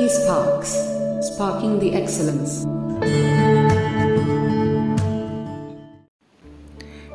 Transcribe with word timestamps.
eSparks, 0.00 0.70
sparking 1.22 1.78
the 1.78 1.92
excellence. 1.94 2.64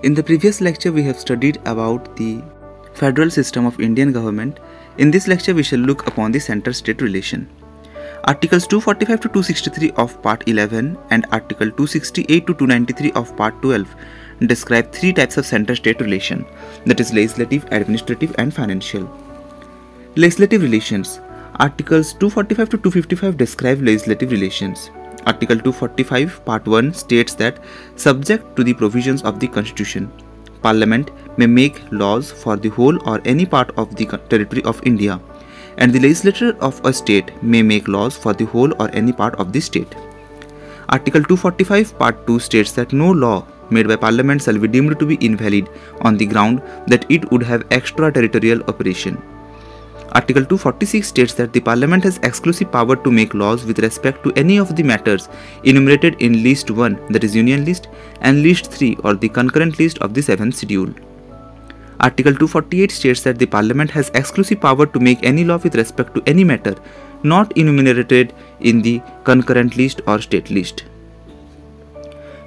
In 0.03 0.13
the 0.13 0.21
previous 0.21 0.61
lecture, 0.61 0.91
we 0.91 1.01
have 1.01 1.19
studied 1.19 1.57
about 1.65 2.15
the 2.15 2.43
federal 2.93 3.31
system 3.31 3.65
of 3.65 3.79
Indian 3.79 4.11
government. 4.11 4.59
In 4.99 5.09
this 5.09 5.27
lecture, 5.27 5.55
we 5.55 5.63
shall 5.63 5.79
look 5.79 6.05
upon 6.05 6.31
the 6.31 6.39
center-state 6.39 7.01
relation. 7.01 7.49
Articles 8.25 8.67
245 8.67 9.19
to 9.21 9.27
263 9.29 9.91
of 10.03 10.21
Part 10.21 10.47
11 10.47 10.95
and 11.09 11.25
Article 11.31 11.71
268 11.71 12.45
to 12.45 12.53
293 12.53 13.11
of 13.13 13.35
Part 13.35 13.59
12 13.63 13.95
describe 14.41 14.91
three 14.91 15.13
types 15.13 15.37
of 15.37 15.45
center-state 15.45 16.01
relation, 16.01 16.45
that 16.85 16.99
is 16.99 17.13
legislative, 17.13 17.65
administrative 17.71 18.35
and 18.37 18.53
financial. 18.53 19.09
Legislative 20.15 20.61
relations. 20.61 21.19
Articles 21.57 22.11
245 22.11 22.69
to 22.69 22.77
255 22.77 23.37
describe 23.37 23.81
legislative 23.81 24.31
relations. 24.31 24.89
Article 25.25 25.57
245 25.57 26.43
Part 26.43 26.67
1 26.67 26.93
states 26.93 27.33
that 27.35 27.59
subject 27.95 28.57
to 28.57 28.63
the 28.65 28.73
provisions 28.73 29.23
of 29.23 29.39
the 29.39 29.47
Constitution, 29.47 30.11
Parliament 30.61 31.11
may 31.37 31.47
make 31.47 31.79
laws 31.93 32.29
for 32.29 32.57
the 32.57 32.67
whole 32.67 32.97
or 33.07 33.21
any 33.23 33.45
part 33.45 33.71
of 33.77 33.95
the 33.95 34.05
territory 34.29 34.63
of 34.63 34.81
India 34.85 35.17
and 35.77 35.93
the 35.93 35.99
legislature 35.99 36.57
of 36.59 36.81
a 36.83 36.91
state 36.91 37.31
may 37.41 37.61
make 37.61 37.87
laws 37.87 38.17
for 38.17 38.33
the 38.33 38.45
whole 38.45 38.73
or 38.81 38.89
any 38.91 39.13
part 39.13 39.35
of 39.35 39.53
the 39.53 39.61
state. 39.61 39.95
Article 40.89 41.23
245 41.23 41.97
Part 41.97 42.27
2 42.27 42.37
states 42.39 42.73
that 42.73 42.91
no 42.91 43.11
law 43.11 43.45
made 43.69 43.87
by 43.87 43.95
Parliament 43.95 44.41
shall 44.41 44.59
be 44.59 44.67
deemed 44.67 44.99
to 44.99 45.05
be 45.05 45.15
invalid 45.21 45.69
on 46.01 46.17
the 46.17 46.25
ground 46.25 46.61
that 46.87 47.09
it 47.09 47.31
would 47.31 47.43
have 47.43 47.63
extraterritorial 47.71 48.61
operation. 48.63 49.17
Article 50.15 50.45
246 50.45 51.09
states 51.09 51.33
that 51.33 51.51
the 51.51 51.59
Parliament 51.59 52.05
has 52.05 52.19
exclusive 52.23 52.71
power 52.71 52.95
to 52.95 53.11
make 53.11 53.33
laws 53.33 53.65
with 53.65 53.79
respect 53.79 54.23
to 54.23 54.31
any 54.37 54.55
of 54.55 54.73
the 54.73 54.81
matters 54.81 55.27
enumerated 55.65 56.15
in 56.21 56.41
List 56.41 56.71
1, 56.71 57.11
that 57.11 57.25
is 57.25 57.35
Union 57.35 57.65
List, 57.65 57.89
and 58.21 58.41
List 58.41 58.71
3 58.71 58.95
or 59.03 59.15
the 59.15 59.27
concurrent 59.27 59.77
list 59.77 59.97
of 59.97 60.13
the 60.13 60.21
7th 60.21 60.53
schedule. 60.53 60.93
Article 61.99 62.31
248 62.31 62.91
states 62.91 63.23
that 63.23 63.37
the 63.37 63.45
Parliament 63.45 63.91
has 63.91 64.09
exclusive 64.13 64.61
power 64.61 64.85
to 64.85 65.01
make 65.01 65.21
any 65.21 65.43
law 65.43 65.57
with 65.57 65.75
respect 65.75 66.15
to 66.15 66.23
any 66.25 66.45
matter 66.45 66.75
not 67.23 67.51
enumerated 67.57 68.33
in 68.61 68.81
the 68.81 69.01
concurrent 69.25 69.75
list 69.75 69.99
or 70.07 70.21
state 70.21 70.49
list. 70.49 70.85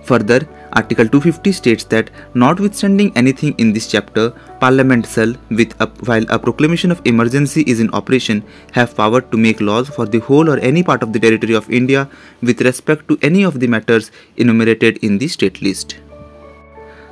Further, 0.04 0.48
Article 0.72 1.08
250 1.08 1.52
states 1.52 1.84
that 1.84 2.10
notwithstanding 2.34 3.12
anything 3.16 3.54
in 3.58 3.72
this 3.72 3.90
chapter, 3.90 4.30
Parliament 4.60 5.06
shall, 5.06 5.34
with 5.50 5.74
a, 5.80 5.86
while 6.04 6.24
a 6.28 6.38
proclamation 6.38 6.90
of 6.90 7.00
emergency 7.04 7.62
is 7.62 7.80
in 7.80 7.90
operation, 7.94 8.44
have 8.72 8.96
power 8.96 9.20
to 9.20 9.36
make 9.36 9.60
laws 9.60 9.88
for 9.88 10.06
the 10.06 10.18
whole 10.18 10.50
or 10.50 10.58
any 10.58 10.82
part 10.82 11.02
of 11.02 11.12
the 11.12 11.20
territory 11.20 11.54
of 11.54 11.70
India 11.70 12.08
with 12.42 12.60
respect 12.60 13.08
to 13.08 13.18
any 13.22 13.42
of 13.42 13.60
the 13.60 13.66
matters 13.66 14.10
enumerated 14.36 14.98
in 14.98 15.18
the 15.18 15.28
state 15.28 15.62
list. 15.62 15.98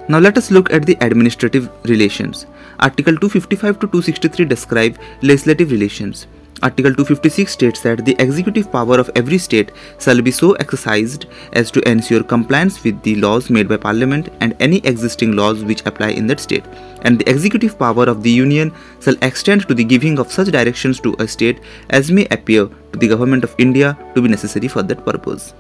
Now 0.09 0.19
let 0.19 0.37
us 0.39 0.51
look 0.51 0.73
at 0.73 0.87
the 0.87 0.97
administrative 1.01 1.69
relations. 1.85 2.47
Article 2.79 3.17
255 3.17 3.81
to 3.81 3.87
263 3.87 4.45
describe 4.45 4.99
legislative 5.23 5.71
relations. 5.71 6.27
Article 6.63 6.95
256 6.95 7.53
states 7.53 7.81
that 7.83 8.03
the 8.07 8.17
executive 8.19 8.73
power 8.73 8.99
of 8.99 9.11
every 9.15 9.37
state 9.37 9.73
shall 9.99 10.23
be 10.23 10.31
so 10.31 10.53
exercised 10.55 11.27
as 11.53 11.71
to 11.71 11.87
ensure 11.87 12.23
compliance 12.23 12.83
with 12.83 13.03
the 13.03 13.15
laws 13.17 13.51
made 13.51 13.69
by 13.69 13.77
Parliament 13.77 14.31
and 14.41 14.57
any 14.59 14.79
existing 14.79 15.37
laws 15.37 15.63
which 15.65 15.85
apply 15.85 16.09
in 16.09 16.27
that 16.29 16.41
state, 16.41 16.65
and 17.03 17.19
the 17.19 17.29
executive 17.29 17.79
power 17.79 18.05
of 18.05 18.23
the 18.23 18.31
Union 18.31 18.73
shall 19.03 19.17
extend 19.21 19.69
to 19.69 19.75
the 19.75 19.85
giving 19.85 20.19
of 20.19 20.33
such 20.33 20.49
directions 20.49 20.99
to 21.01 21.15
a 21.19 21.29
state 21.29 21.61
as 21.91 22.11
may 22.11 22.27
appear 22.31 22.69
to 22.93 22.99
the 22.99 23.09
Government 23.09 23.45
of 23.45 23.55
India 23.59 23.97
to 24.15 24.23
be 24.23 24.29
necessary 24.29 24.67
for 24.67 24.83
that 24.83 25.05
purpose. 25.05 25.53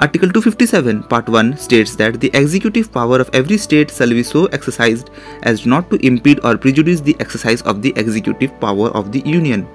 Article 0.00 0.28
257, 0.28 1.04
Part 1.04 1.28
1 1.28 1.56
states 1.56 1.94
that 1.94 2.18
the 2.18 2.30
executive 2.34 2.92
power 2.92 3.20
of 3.20 3.30
every 3.32 3.56
state 3.56 3.92
shall 3.92 4.08
be 4.08 4.24
so 4.24 4.46
exercised 4.46 5.10
as 5.44 5.66
not 5.66 5.88
to 5.88 6.04
impede 6.04 6.40
or 6.42 6.58
prejudice 6.58 7.00
the 7.00 7.16
exercise 7.20 7.62
of 7.62 7.80
the 7.80 7.92
executive 7.94 8.58
power 8.60 8.88
of 8.88 9.12
the 9.12 9.20
Union. 9.20 9.68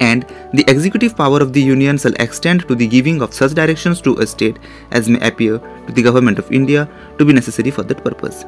And 0.00 0.26
the 0.52 0.64
executive 0.66 1.16
power 1.16 1.38
of 1.40 1.52
the 1.52 1.62
Union 1.62 1.96
shall 1.96 2.14
extend 2.14 2.66
to 2.66 2.74
the 2.74 2.88
giving 2.88 3.22
of 3.22 3.32
such 3.32 3.54
directions 3.54 4.00
to 4.00 4.16
a 4.16 4.26
state 4.26 4.58
as 4.90 5.08
may 5.08 5.20
appear 5.20 5.60
to 5.86 5.92
the 5.92 6.02
Government 6.02 6.40
of 6.40 6.50
India 6.50 6.88
to 7.18 7.24
be 7.24 7.32
necessary 7.32 7.70
for 7.70 7.84
that 7.84 8.02
purpose. 8.02 8.44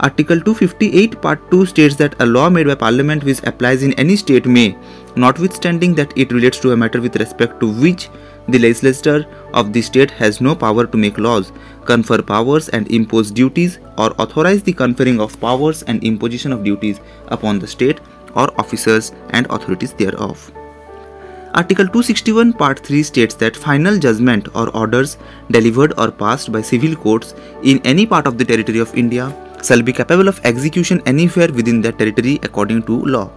Article 0.00 0.40
258 0.40 1.20
Part 1.20 1.50
2 1.50 1.66
states 1.66 1.96
that 1.96 2.14
a 2.20 2.26
law 2.26 2.48
made 2.48 2.66
by 2.66 2.74
Parliament 2.74 3.22
which 3.22 3.42
applies 3.42 3.82
in 3.82 3.92
any 3.94 4.16
state 4.16 4.46
may, 4.46 4.76
notwithstanding 5.16 5.94
that 5.94 6.12
it 6.16 6.32
relates 6.32 6.58
to 6.60 6.72
a 6.72 6.76
matter 6.76 7.00
with 7.00 7.16
respect 7.16 7.58
to 7.60 7.72
which 7.72 8.08
the 8.48 8.58
legislature 8.58 9.26
of 9.54 9.72
the 9.72 9.82
state 9.82 10.10
has 10.10 10.40
no 10.40 10.54
power 10.54 10.86
to 10.86 10.96
make 10.96 11.18
laws, 11.18 11.52
confer 11.84 12.22
powers 12.22 12.68
and 12.68 12.90
impose 12.92 13.30
duties 13.30 13.78
or 13.98 14.12
authorize 14.20 14.62
the 14.62 14.72
conferring 14.72 15.20
of 15.20 15.40
powers 15.40 15.82
and 15.84 16.04
imposition 16.04 16.52
of 16.52 16.62
duties 16.62 17.00
upon 17.28 17.58
the 17.58 17.66
state 17.66 18.00
or 18.34 18.48
officers 18.60 19.12
and 19.30 19.46
authorities 19.50 19.92
thereof. 19.94 20.52
Article 21.54 21.86
261 21.86 22.52
Part 22.52 22.80
3 22.80 23.02
states 23.02 23.34
that 23.36 23.56
final 23.56 23.98
judgment 23.98 24.48
or 24.54 24.68
orders 24.76 25.16
delivered 25.50 25.94
or 25.98 26.10
passed 26.10 26.52
by 26.52 26.60
civil 26.60 26.94
courts 26.94 27.34
in 27.62 27.80
any 27.84 28.04
part 28.04 28.26
of 28.26 28.36
the 28.36 28.44
territory 28.44 28.78
of 28.78 28.94
India 28.94 29.34
shall 29.64 29.80
be 29.80 29.92
capable 29.92 30.28
of 30.28 30.38
execution 30.44 31.00
anywhere 31.06 31.50
within 31.50 31.80
that 31.80 31.98
territory 31.98 32.38
according 32.42 32.82
to 32.82 33.00
law. 33.06 33.30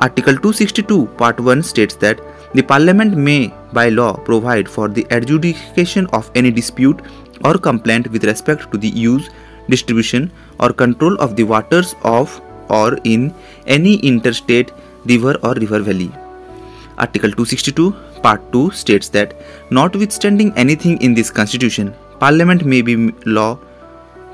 Article 0.00 0.34
262 0.34 1.06
Part 1.18 1.40
1 1.40 1.60
states 1.60 1.96
that 1.96 2.20
the 2.54 2.62
Parliament 2.62 3.16
may 3.16 3.52
by 3.72 3.88
law 3.88 4.12
provide 4.16 4.68
for 4.68 4.86
the 4.86 5.04
adjudication 5.10 6.06
of 6.12 6.30
any 6.36 6.52
dispute 6.52 7.00
or 7.44 7.54
complaint 7.54 8.06
with 8.12 8.24
respect 8.24 8.70
to 8.70 8.78
the 8.78 8.88
use, 8.88 9.28
distribution 9.68 10.30
or 10.60 10.72
control 10.72 11.16
of 11.16 11.34
the 11.34 11.42
waters 11.42 11.96
of 12.04 12.40
or 12.70 12.96
in 13.02 13.34
any 13.66 13.96
interstate 13.96 14.70
river 15.04 15.34
or 15.42 15.54
river 15.54 15.80
valley. 15.80 16.12
Article 16.98 17.32
262 17.32 17.90
Part 18.22 18.52
2 18.52 18.70
states 18.70 19.08
that 19.08 19.34
notwithstanding 19.70 20.52
anything 20.56 21.02
in 21.02 21.12
this 21.12 21.28
constitution, 21.28 21.92
Parliament 22.20 22.64
may 22.64 22.82
by 22.82 23.12
law 23.26 23.58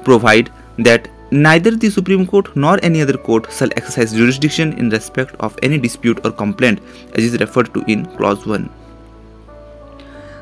provide 0.05 0.51
that 0.77 1.09
neither 1.35 1.73
the 1.73 1.91
Supreme 1.91 2.27
Court 2.29 2.55
nor 2.55 2.79
any 2.85 3.03
other 3.03 3.17
court 3.19 3.53
shall 3.53 3.69
exercise 3.77 4.13
jurisdiction 4.13 4.73
in 4.75 4.89
respect 4.89 5.35
of 5.41 5.59
any 5.65 5.79
dispute 5.79 6.25
or 6.25 6.31
complaint 6.31 6.81
as 7.15 7.25
is 7.25 7.41
referred 7.41 7.75
to 7.75 7.83
in 7.89 8.07
clause 8.17 8.47
1. 8.47 8.71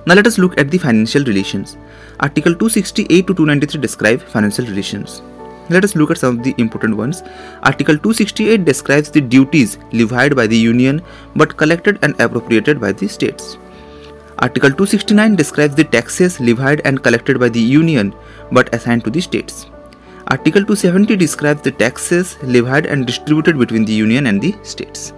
Now 0.04 0.14
let 0.14 0.26
us 0.26 0.36
look 0.36 0.58
at 0.58 0.70
the 0.70 0.76
financial 0.76 1.25
relations. 1.25 1.78
Article 2.20 2.54
268 2.54 3.26
to 3.26 3.34
293 3.34 3.80
describe 3.80 4.20
financial 4.20 4.66
relations. 4.66 5.22
Let 5.70 5.82
us 5.82 5.97
look 5.97 6.10
at 6.10 6.19
some 6.19 6.38
of 6.38 6.44
the 6.44 6.54
important 6.58 6.97
ones. 6.97 7.22
Article 7.62 7.97
268 7.97 8.66
describes 8.66 9.10
the 9.10 9.22
duties 9.22 9.78
levied 9.92 10.36
by 10.36 10.47
the 10.47 10.59
Union 10.59 11.00
but 11.34 11.56
collected 11.56 11.98
and 12.03 12.20
appropriated 12.20 12.80
by 12.80 12.92
the 12.92 13.09
states. 13.09 13.56
Article 14.41 14.70
269 14.70 15.36
describes 15.36 15.74
the 15.74 15.84
taxes 15.84 16.38
levied 16.41 16.82
and 16.84 17.03
collected 17.03 17.38
by 17.41 17.48
the 17.48 17.60
Union 17.60 18.14
but 18.50 18.74
assigned 18.74 19.04
to 19.04 19.10
the 19.10 19.20
states. 19.20 19.66
Article 20.28 20.65
270 20.65 21.16
describes 21.16 21.62
the 21.62 21.72
taxes 21.72 22.37
levied 22.43 22.87
and 22.87 23.06
distributed 23.06 23.59
between 23.59 23.84
the 23.84 23.93
Union 23.93 24.27
and 24.27 24.41
the 24.41 24.55
states. 24.62 25.12